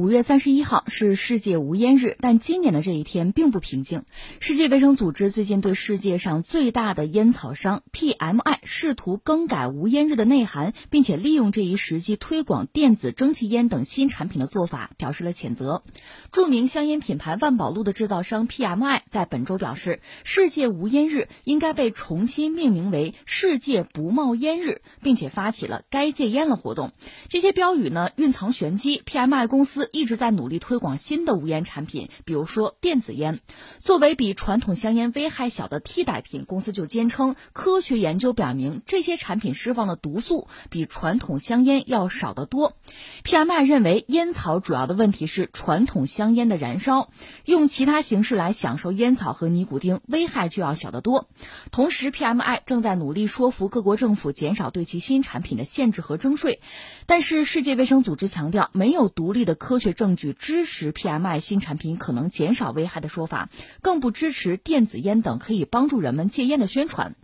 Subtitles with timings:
[0.00, 4.04] 五月三十一号是世界无烟日，但今年的这一天并不平静。
[4.40, 15.82] 世界卫生组织最近对世界上最大的烟草商 PMI 试图更改无烟日的内涵，并且利用这一时机推广电子蒸汽烟等新产品的做法表示了谴责。
[16.32, 26.92] 著名香烟品牌万宝路的制造商 PMI 在本周表示，世界无烟日应该被重新命名为世界不冒烟日，并且发起了该戒烟了活动。
[27.28, 29.89] 这些标语呢蕴藏玄机，PMI 公司。
[29.92, 33.40] 一直在努力推广新的无烟产品，比如说电子烟。
[33.78, 42.74] 作为比传统香烟危害小的替代品，公司就坚称，科学研究表明这些产品释放的毒素比传统香烟要少得多。
[43.24, 47.10] PMI 认为，烟草主要的问题是传统香烟的燃烧，
[47.44, 51.28] 用其他形式来享受烟草和尼古丁，危害就要小得多。
[51.72, 56.60] 同时，PMI 正在努力说服各国政府减少对其新产品的限制和征税。
[57.06, 59.69] 但是，世界卫生组织强调，没有独立的科。
[59.70, 63.50] 科学证据支持 PMI 新产品可能减少危害的说法，
[63.82, 67.14] 更不支持电子烟等可以帮助人们戒烟的宣传。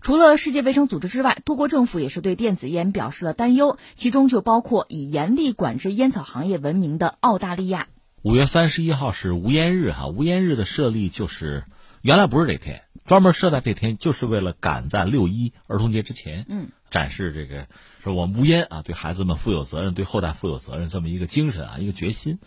[0.00, 7.86] 除了世界卫生组织之外，多国政府也是对电子烟表示了担忧，其中就包括以严厉管制烟草行业闻名的澳大利亚。
[8.22, 11.62] 五月三十一号是无烟日哈，无烟日的设立就是
[12.00, 17.66] 原来不是这天，专门设在这天就是为了赶在六一儿童节之前，嗯，展示这个。
[18.04, 22.38] 说我们无烟啊，对孩子们负有责任，对后代负有责任，这么一个精神啊，一个决心。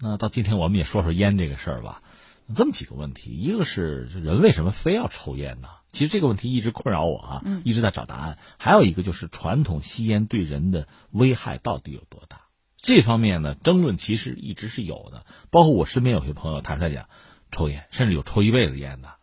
[0.00, 2.02] 那到今天我们也说说烟这个事儿吧。
[2.56, 5.68] 这么几个问题，一个是人为什么非要抽烟呢？
[5.92, 8.36] 其实这个问题一直困扰我啊，一直在找答案。
[8.58, 12.42] 还有一个就是传统吸烟对人的危害到底有多大？
[12.76, 15.24] 这方面呢，争论其实一直是有的。
[15.50, 17.08] 包括我身边有些朋友坦率讲，
[17.52, 19.14] 抽烟，甚至有抽一辈子烟的，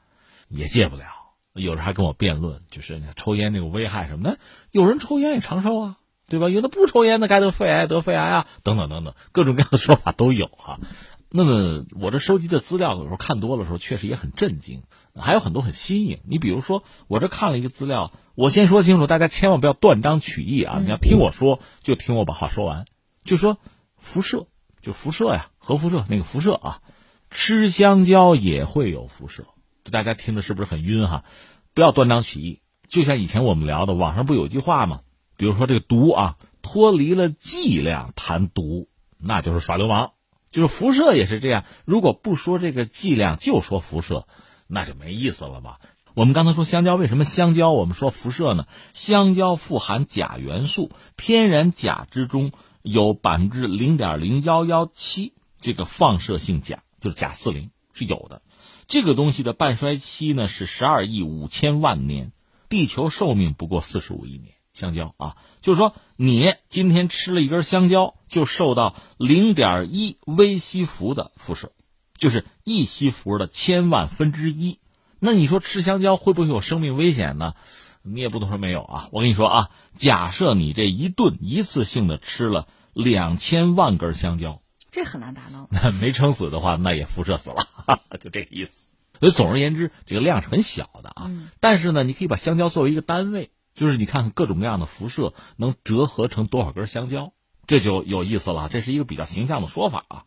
[0.47, 1.05] 也戒不了。
[1.53, 4.39] 有人还跟我辩论，就是抽烟这个危害什么的，
[4.71, 5.97] 有人抽烟也长寿啊，
[6.27, 6.49] 对吧？
[6.49, 10.79] 有的不抽烟的该得肺癌得肺癌啊，等等等等，各种各样的说法都有哈。
[11.31, 14.81] 那么我这收集的资料有时候看多了时候，确实也很震惊，
[15.15, 16.19] 还有很多很新颖。
[16.27, 20.79] 你比如说，我这看了一个资料，我先说清楚，大家千万不要断章取义啊！
[20.81, 22.85] 你要听我说，就听我把话说完。
[23.23, 23.59] 就说
[23.97, 24.47] 辐射，
[24.81, 26.81] 就辐射呀，核辐射那个辐射啊，
[27.29, 29.45] 吃香蕉也会有辐射。
[29.89, 31.23] 大家听的是不是很晕哈？
[31.73, 32.61] 不要断章取义。
[32.87, 35.01] 就像以前我们聊的，网上不有句话吗？
[35.37, 40.11] 比如说这个毒啊，脱离了剂量谈毒，那就是耍流氓。
[40.51, 44.25] 就是辐射也是这样，如果不说这个剂量，就说辐射，
[44.67, 45.79] 那就没意思了吧？
[46.15, 48.65] 我们刚才说香蕉，为什么香蕉我们说辐射呢？
[48.91, 52.51] 香蕉富含钾元素，天然钾之中
[52.81, 58.41] 有百分之零点零幺幺七这个放射性钾，就是钾四零是有的。
[58.89, 62.31] 这个东西的半衰期呢是十二亿五千万年，
[62.69, 64.55] 地球寿命不过四十五亿年。
[64.73, 71.71] 香蕉啊，就是说你今天吃了一根香蕉，就受到零点一微西弗的辐射，
[72.17, 74.79] 就是一西弗的千万分之一。
[75.19, 77.53] 那你说吃香蕉会不会有生命危险呢？
[78.01, 79.09] 你也不能说没有啊。
[79.11, 84.63] 我跟你说啊，假设你这一顿一次性的吃了两千万根香蕉。
[84.91, 85.67] 这很难达到。
[85.73, 87.63] 那没撑死的话，那也辐射死了，
[88.19, 88.87] 就这个意思。
[89.19, 91.29] 所以总而言之，这个量是很小的啊。
[91.59, 97.33] 但是呢，你可以把香蕉作为一个单位，就是你看看各种各样的辐射能折合成多少根香蕉，
[97.67, 98.69] 这就有意思了。
[98.69, 100.23] 这是一个比较形象的说法啊。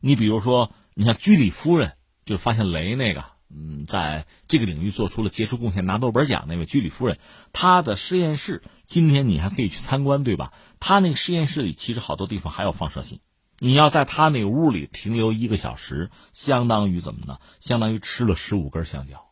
[0.00, 1.92] 你比如说，你像居里夫人，
[2.24, 7.18] 就是发现镭那个，嗯，在这个领域做出了杰出贡献，拿诺贝尔奖那位居里夫人，
[7.52, 10.54] 她的实验室今天你还可以去参观，对吧？
[10.80, 13.20] 她那个实验室里其实好多地方还有放射性。
[13.62, 17.38] 你要在他那个屋里停留一个小时，相当于怎么呢？
[17.60, 19.28] 相当于吃了十五根香蕉，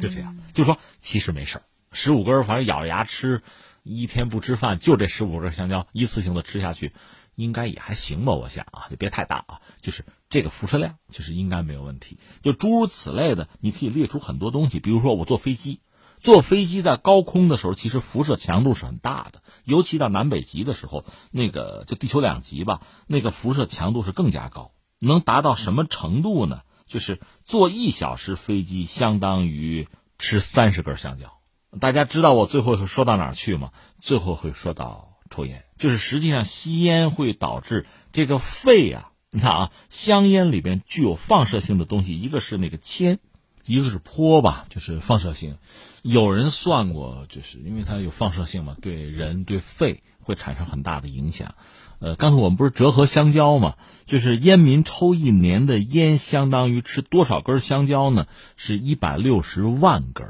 [0.00, 0.38] 就这样。
[0.54, 3.42] 就说其实没事儿，十五根，反正咬着牙吃，
[3.82, 6.92] 一天不吃饭，就这十五根香蕉，一次性的吃下去，
[7.34, 8.34] 应该也还行吧？
[8.34, 12.20] 我想啊，就别太大啊，就是这个辐射量，就是应该没有问题。
[12.40, 15.80] 就诸如此类的，你可以列出很多东西，比如说我坐飞机。
[16.22, 26.60] 坐飞机在高空的时候，其实辐射强度是很大的，尤其到南北极的时候，那个就地球两极吧，那个辐射强度是更加高，能达到什么程度呢？
[26.86, 31.40] 就是坐一小时飞机相当于吃三十根香蕉。
[31.80, 33.72] 大家知道我最后会说到哪儿去吗？
[34.00, 43.18] 最后会说到抽烟，就是实际上吸烟会导致这个肺啊，你看啊，香烟里边具有放射性的东西，一个是那个铅。
[43.64, 45.58] 一个是坡吧，就是放射性。
[46.02, 51.54] 有人算过，就是因为它有放射性嘛，对人对肺会产生很大的影响。
[52.00, 53.76] 呃，刚才我们不是折合香蕉嘛，
[54.06, 58.26] 就是烟民抽一年的烟，相当于吃多少根香蕉呢？
[58.56, 60.26] 是一百六十万根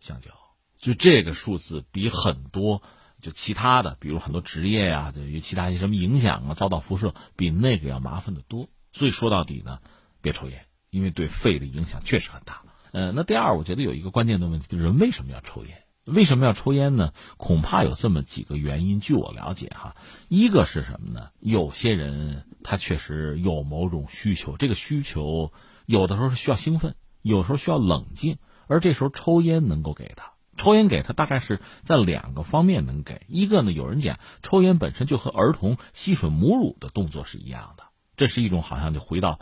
[0.00, 0.32] 香蕉。
[0.78, 2.82] 就这个数字，比很多
[3.20, 8.68] 就其他的，比如很多职业呀，对于其他一些什么影响啊，遭到辐射，比那个要麻烦的多。
[8.92, 9.78] 所以说到底呢，
[10.20, 12.64] 别抽烟，因为对肺的影响确实很大。
[12.92, 15.82] 呃，那第二，我觉得有一个关键的问题，就是人为什么要抽烟？
[16.04, 17.12] 为什么要抽烟呢？
[17.36, 19.00] 恐怕有这么几个原因。
[19.00, 19.96] 据我了解，哈，
[20.28, 21.30] 一个是什么呢？
[21.38, 25.52] 有些人他确实有某种需求，这个需求
[25.86, 30.32] 有的时候是需要兴奋，有时候需要冷静，而这时候抽烟能够给他。
[30.58, 33.22] 抽烟给他大概是在两个方面能给。
[33.26, 37.84] 一个呢，有人讲抽烟本身就和儿童吸吮母乳的动作是一样的，
[38.16, 39.38] 这是一种好像就回到。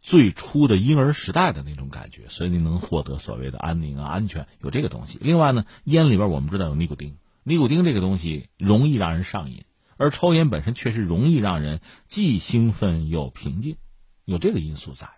[0.00, 5.18] 最初的婴儿时代的那种感觉，所以你能获得所谓的安宁啊、安全，有这个东西。
[5.20, 9.64] 另外呢，烟里边我们知道有尼古丁，尼古丁这个东西容易让人上瘾，
[9.98, 13.76] 而抽烟本身确实容易让人既兴奋又平静，
[14.24, 15.08] 有这个因素在，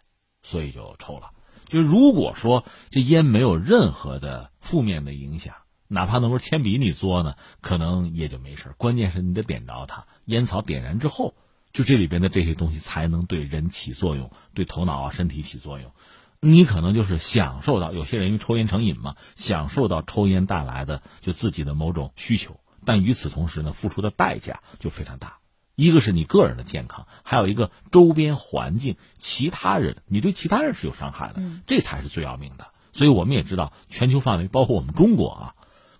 [0.42, 1.30] 所以就抽了。
[1.68, 5.54] 就如果说这烟没有任何的负面的影响，
[5.86, 8.74] 哪怕那根铅笔你嘬呢，可能也就没事。
[8.76, 11.34] 关键是你得点着它，烟草点燃之后。
[11.72, 15.92] 就这里边的这些东西才能对人起作用，对头脑啊、身体起作用。
[16.40, 25.38] 你可能就是享受到有些人因为抽烟成瘾嘛，享受到抽烟带来的就自己的某种需求，但与此同时呢，付出的代价就非常大。
[25.74, 32.66] 一个是你个人的健康，还有一个周边环境、其他人，你对其他人是有伤害的，这才是最要命的。
[32.92, 35.54] 所以我们也知道，全球范围包括我们中国啊。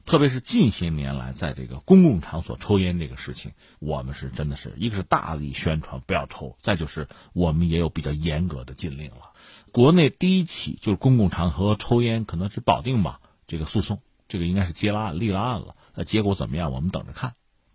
[0.05, 9.33] 特别是近些年来，在这个公共场所抽烟这个事情，我们是真的是一个是大力宣传不要抽，再就是我们也有比较严格的禁令了。
[9.71, 16.73] 国内第一起就是公共场合抽烟可能是保定吧，这个诉讼，这个应该是接了案立了案了，那结果怎么样？
[16.73, 17.35] 我们等着看。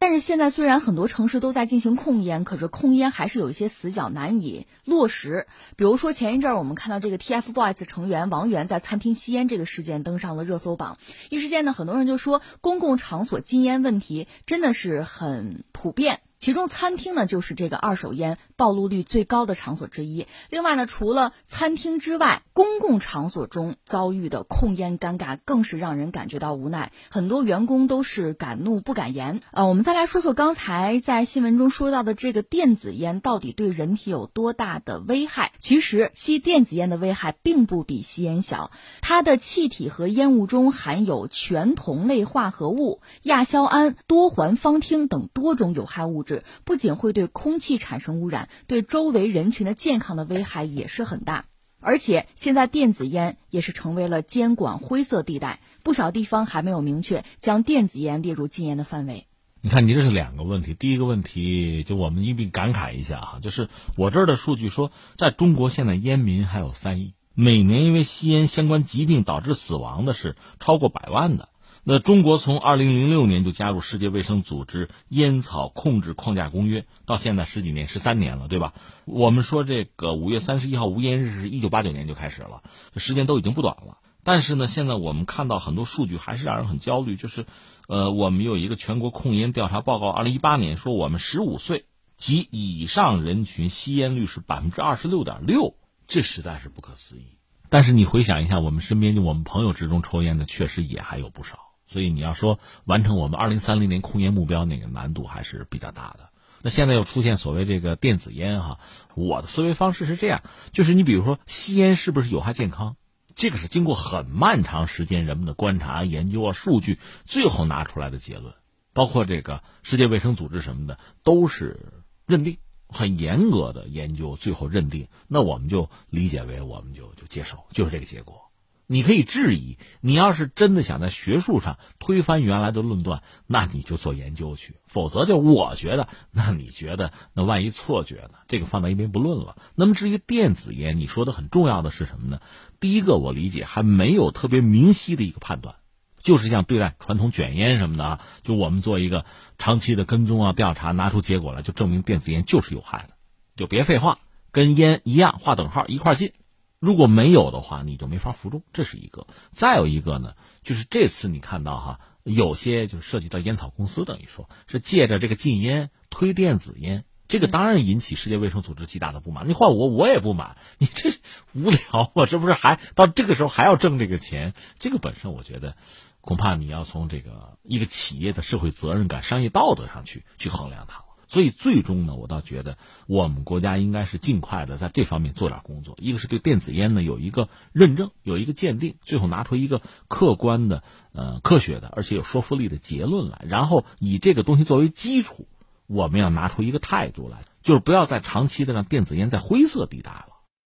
[0.09, 5.47] 但是现在虽然很多城市都在进行控烟，可是控烟还是有一些死角难以落实。
[5.75, 10.97] 比如说前一阵儿我们看到这个 TFBOYS 成员王源在餐厅吸烟这个事件登上了热搜榜，
[11.29, 16.21] 一时间呢，很多人就说公共场所禁烟问题真的是很普遍。
[16.39, 20.27] 其中，餐厅呢就是这个二手烟暴露率最高的场所之一。
[20.49, 26.91] 另外呢，除了餐厅之外，公共场所中遭遇的控烟尴尬更是让人感觉到无奈。
[27.09, 29.41] 很多员工都是敢怒不敢言。
[29.51, 35.51] 呃，我们再来说说刚才在新闻中说到的这个电子烟到底对人体有多大的危害？
[35.57, 38.71] 其实，吸电子烟的危害并不比吸烟小。
[39.01, 46.23] 它的气体和烟雾中含有全酮类化合物、亚硝胺、多环芳烃等多种有害物
[46.63, 51.45] 不仅会对空气产生污染，对周围人群的健康的危害也是很大。
[51.79, 59.27] 而且现在电子烟也是成为了监管灰色地带，不少地方还没有明确将电子烟列入禁烟的范围。
[59.61, 60.73] 你看，你这是两个问题。
[60.73, 71.49] 第一个问题，就我们一并感慨一下哈，就是我这儿的数据说，在中国现在烟民还有三亿，每年因为吸烟相关疾病导致死亡的是超过百万的。
[71.89, 78.73] 那中国从二零零六年就加入世界卫生组织烟草控制框架公约，到现在十几年，十三年了，对吧？
[79.05, 82.61] 我们说这个五月三十一号无烟日是一九八九年就开始了，
[82.97, 83.99] 时间都已经不短了。
[84.25, 87.45] 但是呢，现在我们看到很多数据还是让人很焦虑，就是，
[87.87, 91.85] 呃，我们有一个全国控烟调查报告，二零一八年说我们十五岁
[92.17, 97.37] 及以上人群吸烟率是百分之二十六点六，这实在是不可思议。
[97.69, 101.59] 但是你回想一下，我们身边就我们朋友之中抽烟的，确实也还有不少。
[101.87, 106.29] 所以你要说完成我们二零三零年控烟目标，那个难度还是比较大的。
[106.61, 108.79] 那现在又出现所谓这个电子烟哈，
[109.15, 110.41] 我的思维方式是这样：
[110.71, 112.95] 就是你比如说吸烟是不是有害健康，
[113.35, 118.53] 这个是经过很漫长时间人们的观察、研究啊、数据，最后拿出来的结论。
[118.93, 121.79] 包括这个世界卫生组织什么的，都是
[122.25, 122.57] 认定
[122.89, 125.07] 很严格的研究，最后认定。
[125.27, 128.46] 那我们就理解为我们就就接受，就是这个结果。
[128.89, 138.39] 你可以质疑，你要是真的想在学术上推翻原来的论断，那你就做研究去；否则，就我觉得，那你觉得，那万一错觉呢？
[138.47, 139.57] 这个放到一边不论了。
[139.75, 142.39] 那么，至于电子烟，你说的很重要的是什么呢？
[142.79, 145.75] 第一个，我理解还没有特别明晰的一个判断，
[146.21, 149.25] 就是像对待传统卷烟什么的啊，就我们做一个
[149.57, 153.15] 长期的跟踪啊调查，拿出结果来，就证明电子烟就是有害的，
[153.57, 154.19] 就别废话，
[154.53, 156.31] 跟烟一样划等号，一块进。
[156.79, 159.25] 如果没有的话，你就没法服众，这是一个。
[159.51, 169.47] 再有一个呢，就是这次你看到哈，有些就涉及到烟草公司，等于说是借着这个禁烟推电子烟，这个当然引起世界卫生组织极大的不满。
[169.47, 170.57] 你换我，我也不满。
[170.77, 171.09] 你这
[171.53, 174.53] 无聊啊，这不是还到这个时候还要挣这个钱？
[174.77, 175.75] 这个本身我觉得，
[176.21, 181.06] 恐怕你要从这个一个企业的社会责任感、商业道德上去去衡量它。
[181.27, 185.95] 所以最终呢，我倒觉得我们国家应该是尽快的在这方面做点工作。
[185.99, 193.43] 一个是对电子烟呢有一个认证，有一个鉴定，最后拿出一个客观的、呃科学的，而且有说服力的结论来。
[193.47, 195.47] 然后以这个东西作为基础，
[195.85, 200.36] 我们要拿出一个态度来，就是不要再长期的让电子烟在灰色地带了。